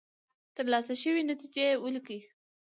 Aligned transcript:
ترلاسه 0.55 0.93
شوې 1.01 1.21
نتیجې 1.31 1.67
ولیکئ. 1.83 2.19